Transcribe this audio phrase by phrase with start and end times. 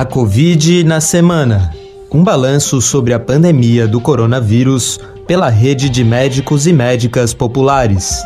[0.00, 1.74] A Covid na semana.
[2.10, 8.18] Um balanço sobre a pandemia do coronavírus pela rede de médicos e médicas populares.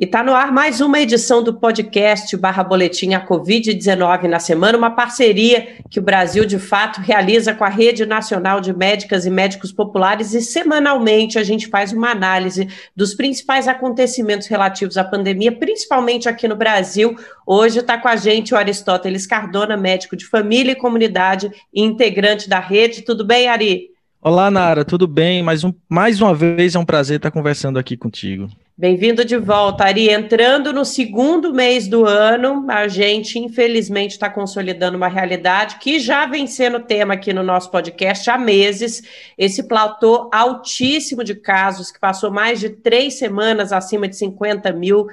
[0.00, 4.78] E está no ar mais uma edição do podcast barra boletim a Covid-19 na semana,
[4.78, 9.30] uma parceria que o Brasil de fato realiza com a Rede Nacional de Médicas e
[9.30, 12.66] Médicos Populares e semanalmente a gente faz uma análise
[12.96, 17.14] dos principais acontecimentos relativos à pandemia, principalmente aqui no Brasil.
[17.46, 22.48] Hoje está com a gente o Aristóteles Cardona, médico de família e comunidade e integrante
[22.48, 23.02] da rede.
[23.02, 23.90] Tudo bem, Ari?
[24.22, 25.42] Olá, Nara, tudo bem?
[25.42, 28.48] Mais, um, mais uma vez é um prazer estar conversando aqui contigo.
[28.80, 30.08] Bem-vindo de volta, Ari.
[30.08, 36.24] Entrando no segundo mês do ano, a gente, infelizmente, está consolidando uma realidade que já
[36.24, 39.02] vem sendo tema aqui no nosso podcast há meses.
[39.36, 45.08] Esse platô altíssimo de casos, que passou mais de três semanas acima de 50 mil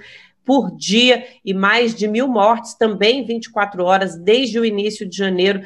[0.45, 5.59] por dia e mais de mil mortes também 24 horas desde o início de janeiro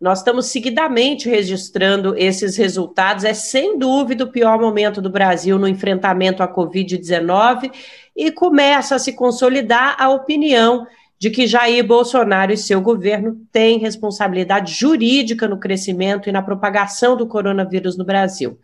[0.00, 3.24] nós estamos seguidamente registrando esses resultados.
[3.24, 7.72] É sem dúvida o pior momento do Brasil no enfrentamento à Covid-19
[8.14, 10.86] e começa a se consolidar a opinião
[11.18, 17.16] de que Jair Bolsonaro e seu governo têm responsabilidade jurídica no crescimento e na propagação
[17.16, 18.58] do coronavírus no Brasil.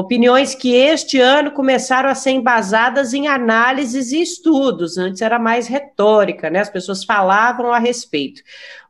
[0.00, 5.66] Opiniões que este ano começaram a ser embasadas em análises e estudos, antes era mais
[5.66, 6.60] retórica, né?
[6.60, 8.40] As pessoas falavam a respeito.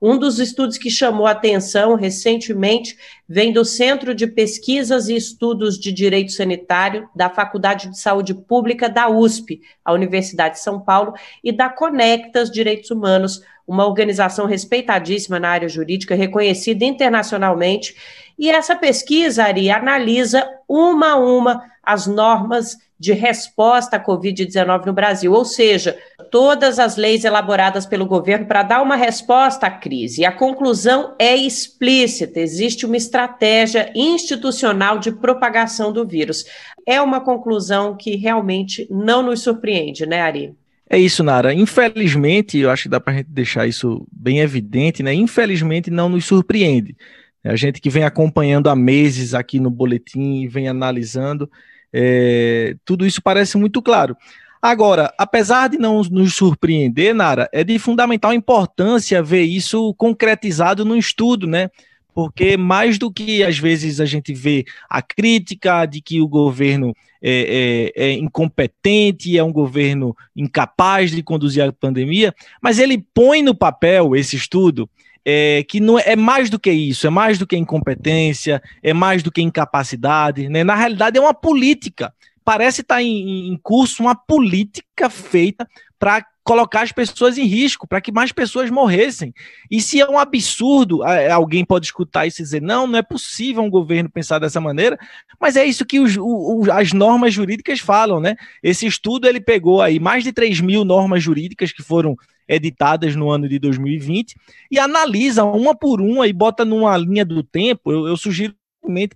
[0.02, 2.94] Um dos estudos que chamou atenção recentemente
[3.26, 8.86] vem do Centro de Pesquisas e Estudos de Direito Sanitário da Faculdade de Saúde Pública
[8.86, 15.38] da USP, a Universidade de São Paulo, e da Conectas Direitos Humanos, uma organização respeitadíssima
[15.38, 17.94] na área jurídica, reconhecida internacionalmente.
[18.38, 24.92] E essa pesquisa, Ari, analisa uma a uma as normas de resposta à Covid-19 no
[24.92, 25.96] Brasil, ou seja,
[26.30, 30.22] todas as leis elaboradas pelo governo para dar uma resposta à crise.
[30.22, 36.44] E a conclusão é explícita: existe uma estratégia institucional de propagação do vírus.
[36.86, 40.56] É uma conclusão que realmente não nos surpreende, né, Ari?
[40.90, 41.52] É isso, Nara.
[41.52, 45.12] Infelizmente, eu acho que dá para a gente deixar isso bem evidente, né?
[45.12, 46.96] Infelizmente, não nos surpreende.
[47.44, 51.50] A gente que vem acompanhando há meses aqui no boletim e vem analisando,
[51.92, 54.16] é, tudo isso parece muito claro.
[54.60, 60.96] Agora, apesar de não nos surpreender, Nara, é de fundamental importância ver isso concretizado no
[60.96, 61.70] estudo, né?
[62.18, 66.92] Porque mais do que às vezes a gente vê a crítica de que o governo
[67.22, 73.40] é, é, é incompetente, é um governo incapaz de conduzir a pandemia, mas ele põe
[73.40, 74.90] no papel esse estudo
[75.24, 78.92] é, que não é, é mais do que isso, é mais do que incompetência, é
[78.92, 80.64] mais do que incapacidade, né?
[80.64, 82.12] Na realidade é uma política.
[82.44, 85.68] Parece estar em, em curso uma política feita
[86.00, 89.34] para colocar as pessoas em risco, para que mais pessoas morressem.
[89.70, 93.62] E se é um absurdo, alguém pode escutar isso e dizer, não, não é possível
[93.62, 94.98] um governo pensar dessa maneira,
[95.38, 98.34] mas é isso que os, o, as normas jurídicas falam, né?
[98.62, 102.16] Esse estudo, ele pegou aí mais de 3 mil normas jurídicas que foram
[102.48, 104.34] editadas no ano de 2020
[104.70, 107.92] e analisa uma por uma e bota numa linha do tempo.
[107.92, 108.54] Eu, eu sugiro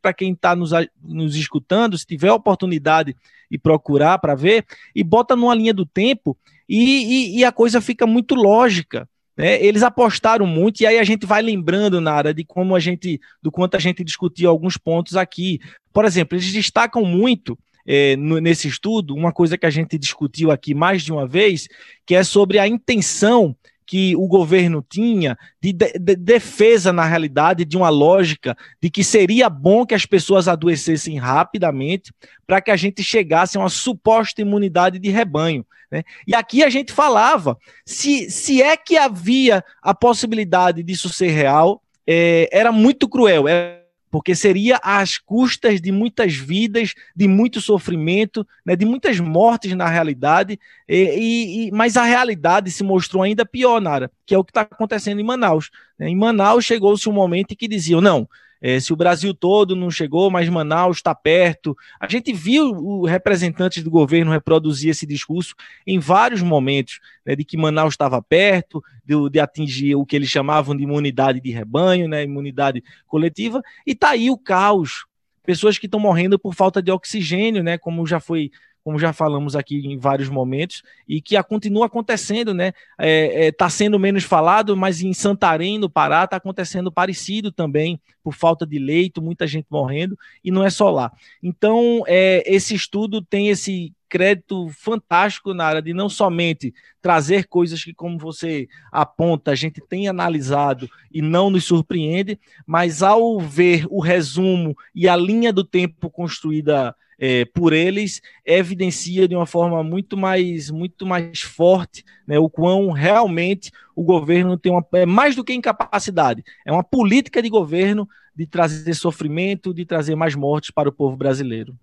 [0.01, 0.71] para quem está nos,
[1.03, 3.17] nos escutando, se tiver oportunidade
[3.51, 6.37] e procurar para ver, e bota numa linha do tempo
[6.69, 9.09] e, e, e a coisa fica muito lógica.
[9.37, 9.63] Né?
[9.63, 13.51] Eles apostaram muito, e aí a gente vai lembrando, Nara, de como a gente, do
[13.51, 15.59] quanto a gente discutiu alguns pontos aqui.
[15.93, 20.51] Por exemplo, eles destacam muito é, no, nesse estudo uma coisa que a gente discutiu
[20.51, 21.67] aqui mais de uma vez,
[22.07, 23.57] que é sobre a intenção
[23.93, 29.05] que o governo tinha de, de, de, defesa, na realidade, de uma lógica de que
[29.05, 32.11] seria bom que as pessoas adoecessem rapidamente
[32.47, 35.63] para que a gente chegasse a uma suposta imunidade de rebanho.
[35.91, 36.05] Né?
[36.27, 41.83] E aqui a gente falava: se, se é que havia a possibilidade disso ser real,
[42.07, 43.47] é, era muito cruel.
[43.47, 43.82] Era
[44.13, 49.89] porque seria às custas de muitas vidas, de muito sofrimento, né, de muitas mortes na
[49.89, 54.51] realidade, e, e, mas a realidade se mostrou ainda pior, Nara, que é o que
[54.51, 55.71] está acontecendo em Manaus.
[55.99, 56.11] Né.
[56.11, 58.29] Em Manaus chegou-se um momento em que diziam, não,
[58.63, 61.77] é, se o Brasil todo não chegou, mas Manaus está perto.
[61.99, 67.57] A gente viu representantes do governo reproduzir esse discurso em vários momentos, né, de que
[67.57, 72.23] Manaus estava perto, de, de, atingir o que eles chamavam de imunidade de rebanho, né,
[72.23, 75.07] imunidade coletiva, e está aí o caos.
[75.45, 78.53] Pessoas que estão morrendo por falta de oxigênio, né, como já foi
[78.85, 82.69] como já falamos aqui em vários momentos, e que a, continua acontecendo, né?
[82.69, 87.53] Está é, é, tá sendo menos falado, mas em Santarém, no Pará, está acontecendo parecido
[87.53, 91.13] também, por falta de leito, muita gente morrendo, e não é só lá.
[91.43, 97.83] Então, é, esse estudo tem esse crédito fantástico na área de não somente trazer coisas
[97.83, 103.87] que, como você aponta, a gente tem analisado e não nos surpreende, mas ao ver
[103.89, 109.81] o resumo e a linha do tempo construída é, por eles evidencia de uma forma
[109.85, 114.85] muito mais, muito mais forte né, o quão realmente o governo tem uma.
[114.95, 120.17] É mais do que incapacidade, é uma política de governo de trazer sofrimento, de trazer
[120.17, 121.77] mais mortes para o povo brasileiro.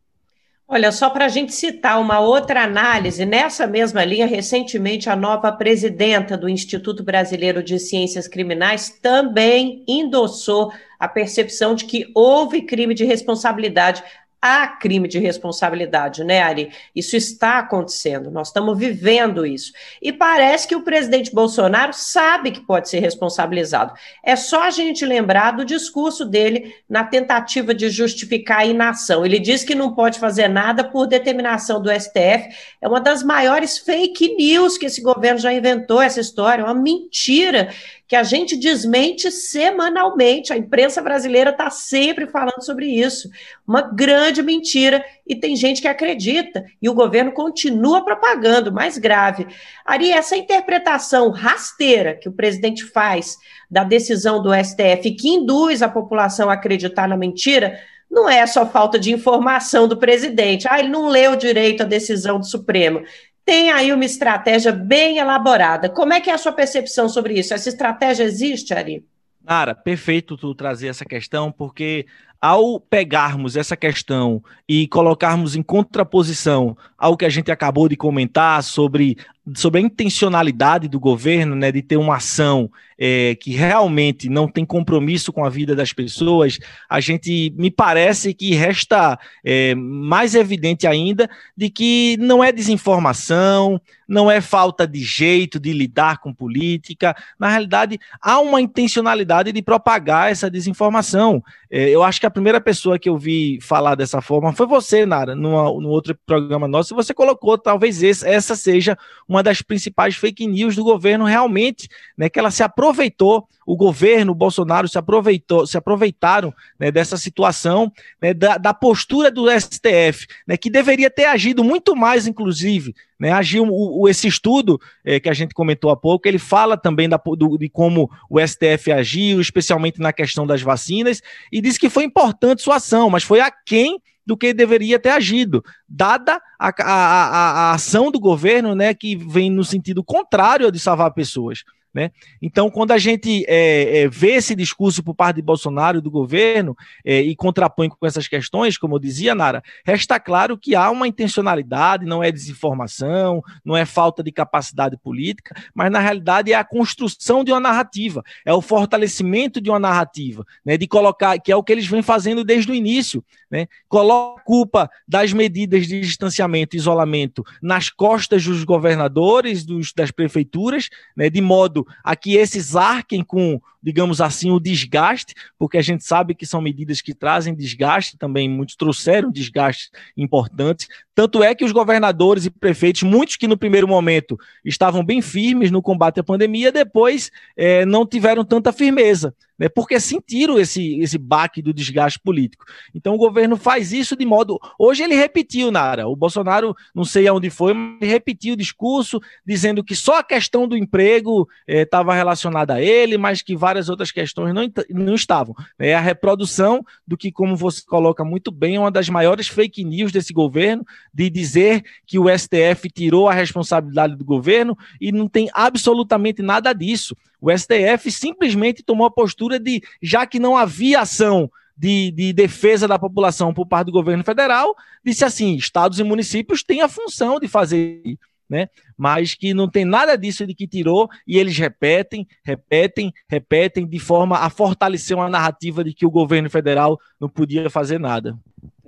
[0.67, 5.51] Olha, só para a gente citar uma outra análise, nessa mesma linha, recentemente a nova
[5.53, 12.93] presidenta do Instituto Brasileiro de Ciências Criminais também endossou a percepção de que houve crime
[12.93, 14.03] de responsabilidade
[14.41, 16.71] há crime de responsabilidade, né, Ari?
[16.95, 19.73] Isso está acontecendo, nós estamos vivendo isso.
[20.01, 23.93] E parece que o presidente Bolsonaro sabe que pode ser responsabilizado.
[24.23, 29.25] É só a gente lembrar do discurso dele na tentativa de justificar a inação.
[29.25, 32.49] Ele diz que não pode fazer nada por determinação do STF.
[32.81, 36.73] É uma das maiores fake news que esse governo já inventou, essa história, é uma
[36.73, 37.69] mentira
[38.09, 40.51] que a gente desmente semanalmente.
[40.51, 43.29] A imprensa brasileira está sempre falando sobre isso.
[43.67, 49.45] Uma grande mentira, e tem gente que acredita, e o governo continua propagando, mais grave.
[49.85, 53.37] Ari, essa interpretação rasteira que o presidente faz
[53.69, 57.79] da decisão do STF, que induz a população a acreditar na mentira,
[58.09, 60.67] não é só falta de informação do presidente.
[60.67, 63.03] Ah, ele não leu direito a decisão do Supremo
[63.49, 65.89] tem aí uma estratégia bem elaborada.
[65.89, 67.51] Como é que é a sua percepção sobre isso?
[67.51, 69.03] Essa estratégia existe, Ari?
[69.43, 72.05] Nara, perfeito tu trazer essa questão, porque
[72.41, 78.63] ao pegarmos essa questão e colocarmos em contraposição ao que a gente acabou de comentar
[78.63, 79.17] sobre,
[79.55, 84.65] sobre a intencionalidade do governo, né, de ter uma ação é, que realmente não tem
[84.65, 86.59] compromisso com a vida das pessoas,
[86.89, 93.81] a gente me parece que resta é, mais evidente ainda de que não é desinformação,
[94.09, 97.15] não é falta de jeito de lidar com política.
[97.39, 101.43] Na realidade, há uma intencionalidade de propagar essa desinformação.
[101.69, 105.05] É, eu acho que a primeira pessoa que eu vi falar dessa forma foi você,
[105.05, 106.95] Nara, no, no outro programa nosso.
[106.95, 108.97] Você colocou, talvez esse, essa seja
[109.27, 114.31] uma das principais fake news do governo, realmente, né, que ela se aproveitou, o governo,
[114.31, 120.25] o Bolsonaro se aproveitou, se aproveitaram né, dessa situação, né, da, da, postura do STF,
[120.47, 125.29] né, que deveria ter agido muito mais, inclusive, né, agiu o, esse estudo é, que
[125.29, 129.39] a gente comentou há pouco, ele fala também da, do, de como o STF agiu,
[129.39, 133.51] especialmente na questão das vacinas, e diz que foi importante sua ação, mas foi a
[133.51, 138.95] quem do que deveria ter agido, dada a, a, a, a ação do governo, né,
[138.95, 141.63] que vem no sentido contrário de salvar pessoas.
[141.93, 142.11] Né?
[142.39, 146.77] Então, quando a gente é, é, vê esse discurso por parte de Bolsonaro do governo
[147.03, 151.07] é, e contrapõe com essas questões, como eu dizia, Nara, resta claro que há uma
[151.07, 156.63] intencionalidade, não é desinformação, não é falta de capacidade política, mas na realidade é a
[156.63, 161.55] construção de uma narrativa, é o fortalecimento de uma narrativa, né, de colocar, que é
[161.55, 163.67] o que eles vêm fazendo desde o início, né?
[163.87, 170.11] Coloca a culpa das medidas de distanciamento e isolamento nas costas dos governadores, dos, das
[170.11, 175.81] prefeituras, né, de modo a que esses arquem com, digamos assim, o desgaste, porque a
[175.81, 180.87] gente sabe que são medidas que trazem desgaste também, muitos trouxeram desgastes importantes.
[181.15, 185.71] Tanto é que os governadores e prefeitos, muitos que no primeiro momento estavam bem firmes
[185.71, 191.17] no combate à pandemia, depois é, não tiveram tanta firmeza né, porque sentiram esse, esse
[191.17, 192.65] baque do desgaste político.
[192.95, 194.57] Então o governo faz isso de modo.
[194.79, 196.07] Hoje ele repetiu, Nara.
[196.07, 200.67] O Bolsonaro, não sei aonde foi, mas repetiu o discurso, dizendo que só a questão
[200.67, 205.55] do emprego estava eh, relacionada a ele, mas que várias outras questões não, não estavam.
[205.77, 209.83] É a reprodução do que, como você coloca muito bem, é uma das maiores fake
[209.83, 215.27] news desse governo, de dizer que o STF tirou a responsabilidade do governo e não
[215.27, 217.15] tem absolutamente nada disso.
[217.41, 222.87] O STF simplesmente tomou a postura de, já que não havia ação de, de, defesa
[222.87, 227.39] da população por parte do governo federal, disse assim: estados e municípios têm a função
[227.39, 228.17] de fazer,
[228.49, 228.67] né?
[228.97, 233.99] Mas que não tem nada disso de que tirou, e eles repetem, repetem, repetem, de
[233.99, 238.37] forma a fortalecer uma narrativa de que o governo federal não podia fazer nada.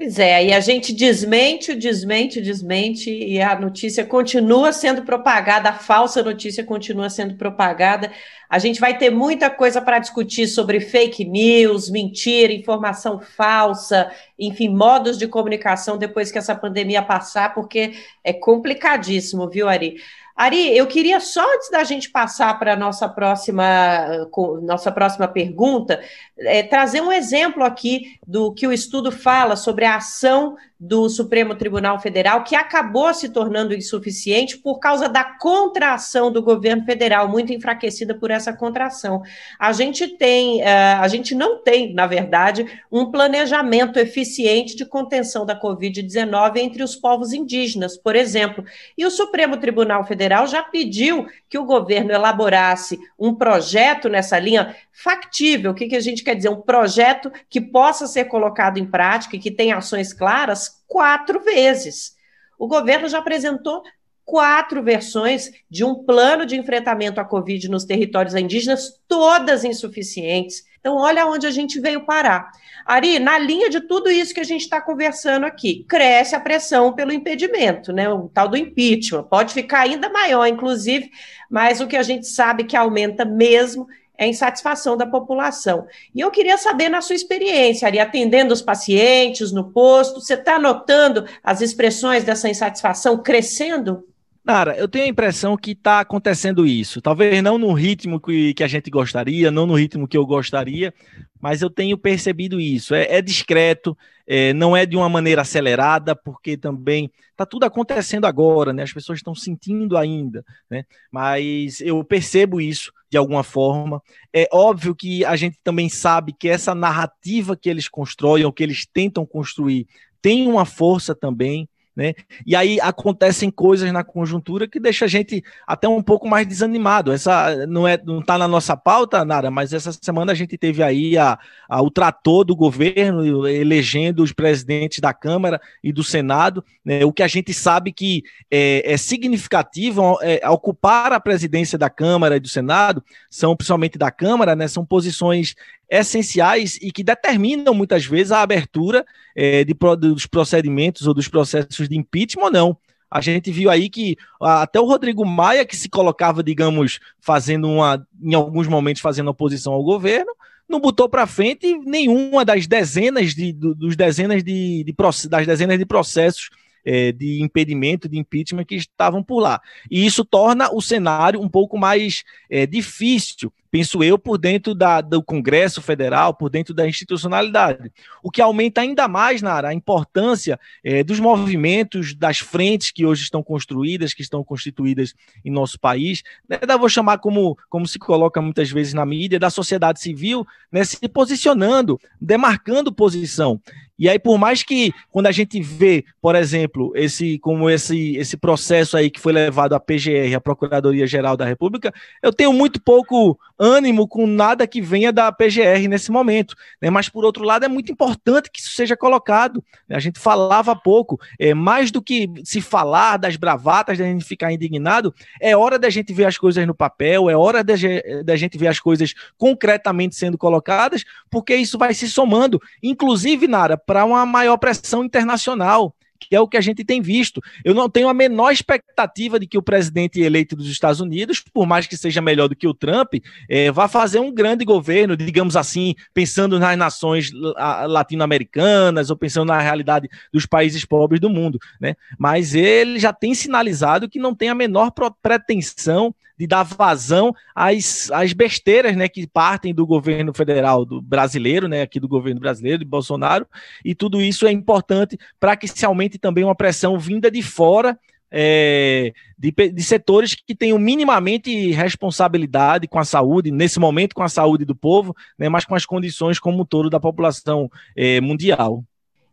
[0.01, 5.74] Pois é, aí a gente desmente, desmente, desmente, e a notícia continua sendo propagada, a
[5.74, 8.12] falsa notícia continua sendo propagada.
[8.50, 14.70] A gente vai ter muita coisa para discutir sobre fake news, mentira, informação falsa, enfim,
[14.70, 17.93] modos de comunicação depois que essa pandemia passar, porque
[18.24, 19.98] é complicadíssimo, viu, Ari?
[20.36, 24.28] Ari, eu queria só antes da gente passar para a nossa próxima,
[24.64, 26.02] nossa próxima pergunta,
[26.40, 31.54] é, trazer um exemplo aqui do que o estudo fala sobre a ação do Supremo
[31.54, 37.54] Tribunal Federal, que acabou se tornando insuficiente por causa da contração do governo federal, muito
[37.54, 39.22] enfraquecida por essa contração.
[39.60, 45.46] A gente tem, uh, a gente não tem, na verdade, um planejamento eficiente de contenção
[45.46, 48.66] da Covid-19 entre os povos indígenas, por exemplo.
[48.98, 54.75] E o Supremo Tribunal Federal já pediu que o governo elaborasse um projeto nessa linha
[54.92, 55.72] factível.
[55.72, 56.50] O que, que a gente quer dizer?
[56.50, 62.16] Um projeto que possa ser colocado em prática e que tenha ações claras quatro vezes.
[62.58, 63.84] O governo já apresentou
[64.24, 70.63] quatro versões de um plano de enfrentamento à Covid nos territórios indígenas, todas insuficientes.
[70.82, 72.52] Então, olha onde a gente veio parar.
[72.84, 76.94] Ari, na linha de tudo isso que a gente está conversando aqui, cresce a pressão
[76.94, 78.10] pelo impedimento, né?
[78.10, 79.24] O tal do impeachment.
[79.24, 81.12] Pode ficar ainda maior, inclusive,
[81.50, 85.86] mas o que a gente sabe que aumenta mesmo é a insatisfação da população.
[86.14, 90.58] E eu queria saber, na sua experiência, Ari, atendendo os pacientes no posto, você está
[90.58, 94.04] notando as expressões dessa insatisfação crescendo?
[94.51, 97.01] Nara, eu tenho a impressão que está acontecendo isso.
[97.01, 100.93] Talvez não no ritmo que, que a gente gostaria, não no ritmo que eu gostaria,
[101.39, 102.93] mas eu tenho percebido isso.
[102.93, 108.25] É, é discreto, é, não é de uma maneira acelerada, porque também está tudo acontecendo
[108.25, 108.84] agora, né?
[108.84, 110.84] As pessoas estão sentindo ainda, né?
[111.10, 114.01] Mas eu percebo isso de alguma forma.
[114.34, 118.63] É óbvio que a gente também sabe que essa narrativa que eles constroem, ou que
[118.63, 119.88] eles tentam construir,
[120.22, 121.70] tem uma força também.
[121.95, 122.13] Né?
[122.45, 127.12] E aí acontecem coisas na conjuntura que deixa a gente até um pouco mais desanimado.
[127.12, 130.81] Essa não é não está na nossa pauta, Nara, mas essa semana a gente teve
[130.81, 136.63] aí a, a, o trator do governo elegendo os presidentes da Câmara e do Senado.
[136.83, 137.03] Né?
[137.03, 142.38] O que a gente sabe que é, é significativo é, ocupar a presidência da Câmara
[142.38, 144.67] e do Senado são principalmente da Câmara, né?
[144.67, 145.55] São posições
[145.91, 149.05] essenciais e que determinam muitas vezes a abertura
[149.36, 152.77] é, de, dos procedimentos ou dos processos de impeachment ou não.
[153.10, 158.07] A gente viu aí que até o Rodrigo Maia, que se colocava, digamos, fazendo uma,
[158.24, 160.31] em alguns momentos, fazendo oposição ao governo,
[160.69, 164.95] não botou para frente nenhuma das dezenas de, dos dezenas de, de,
[165.27, 166.50] das dezenas de processos
[166.86, 169.60] é, de impedimento, de impeachment que estavam por lá.
[169.89, 175.00] E isso torna o cenário um pouco mais é, difícil penso eu, por dentro da,
[175.00, 177.90] do Congresso Federal, por dentro da institucionalidade.
[178.22, 183.24] O que aumenta ainda mais, Nara, a importância é, dos movimentos, das frentes que hoje
[183.24, 186.22] estão construídas, que estão constituídas em nosso país.
[186.48, 190.84] Né, vou chamar como, como se coloca muitas vezes na mídia, da sociedade civil, né,
[190.84, 193.62] se posicionando, demarcando posição.
[194.01, 198.36] E aí, por mais que quando a gente vê, por exemplo, esse como esse, esse
[198.36, 201.93] processo aí que foi levado à PGR, a Procuradoria Geral da República,
[202.24, 206.55] eu tenho muito pouco ânimo com nada que venha da PGR nesse momento.
[206.81, 206.89] Né?
[206.89, 209.63] Mas, por outro lado, é muito importante que isso seja colocado.
[209.88, 209.96] Né?
[209.96, 214.51] A gente falava pouco, é, mais do que se falar das bravatas, da gente ficar
[214.51, 218.67] indignado, é hora da gente ver as coisas no papel, é hora da gente ver
[218.67, 224.55] as coisas concretamente sendo colocadas, porque isso vai se somando, inclusive, Nara, para uma maior
[224.55, 227.41] pressão internacional que é o que a gente tem visto.
[227.65, 231.65] Eu não tenho a menor expectativa de que o presidente eleito dos Estados Unidos, por
[231.65, 233.15] mais que seja melhor do que o Trump,
[233.50, 239.60] é, vá fazer um grande governo, digamos assim, pensando nas nações latino-americanas ou pensando na
[239.60, 241.57] realidade dos países pobres do mundo.
[241.79, 241.95] Né?
[242.19, 244.91] Mas ele já tem sinalizado que não tem a menor
[245.24, 251.67] pretensão de dar vazão às, às besteiras né, que partem do governo federal do brasileiro,
[251.67, 253.45] né, aqui do governo brasileiro, de Bolsonaro,
[253.86, 257.95] e tudo isso é importante para que se aumente também uma pressão vinda de fora
[258.31, 264.29] é, de, de, setores que tenham minimamente responsabilidade com a saúde, nesse momento com a
[264.29, 268.83] saúde do povo, né, mas com as condições como um todo da população é, mundial.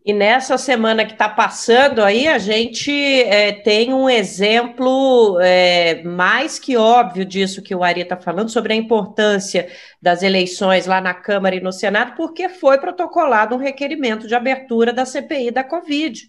[0.09, 2.91] E nessa semana que está passando aí, a gente
[3.25, 8.73] é, tem um exemplo é, mais que óbvio disso que o Ari está falando, sobre
[8.73, 9.69] a importância
[10.01, 14.95] das eleições lá na Câmara e no Senado, porque foi protocolado um requerimento de abertura
[14.95, 16.27] da CPI da Covid.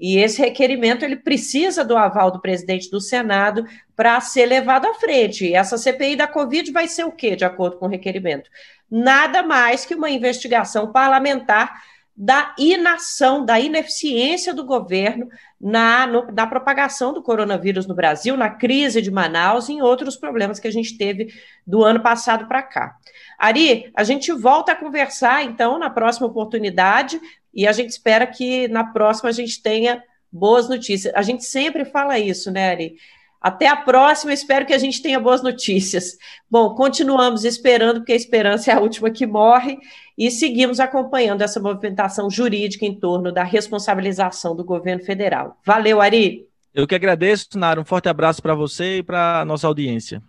[0.00, 4.94] E esse requerimento ele precisa do aval do presidente do Senado para ser levado à
[4.94, 5.44] frente.
[5.44, 8.48] E essa CPI da Covid vai ser o quê, de acordo com o requerimento?
[8.90, 11.82] Nada mais que uma investigação parlamentar
[12.22, 15.26] da inação, da ineficiência do governo
[15.58, 20.18] na, no, na propagação do coronavírus no Brasil, na crise de Manaus e em outros
[20.18, 21.32] problemas que a gente teve
[21.66, 22.94] do ano passado para cá.
[23.38, 27.18] Ari, a gente volta a conversar então na próxima oportunidade
[27.54, 31.14] e a gente espera que na próxima a gente tenha boas notícias.
[31.14, 32.96] A gente sempre fala isso, né, Ari?
[33.40, 36.18] Até a próxima, espero que a gente tenha boas notícias.
[36.50, 39.78] Bom, continuamos esperando, porque a esperança é a última que morre,
[40.18, 45.56] e seguimos acompanhando essa movimentação jurídica em torno da responsabilização do governo federal.
[45.64, 46.46] Valeu, Ari!
[46.74, 47.80] Eu que agradeço, Nara.
[47.80, 50.22] Um forte abraço para você e para a nossa audiência.